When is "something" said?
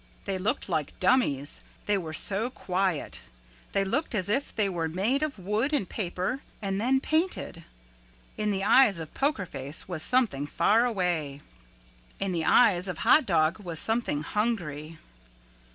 10.01-10.47, 13.77-14.23